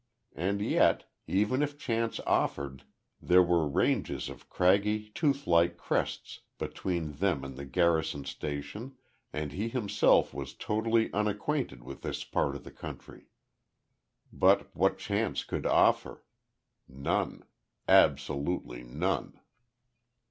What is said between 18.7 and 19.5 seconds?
none.